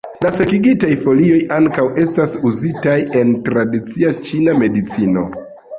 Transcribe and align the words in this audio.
La 0.25 0.29
sekigitaj 0.35 0.89
folioj 1.03 1.37
ankaŭ 1.59 1.85
estas 2.05 2.35
uzitaj 2.53 2.99
en 3.21 3.39
tradicia 3.51 4.19
ĉina 4.27 4.61
medicino. 4.65 5.31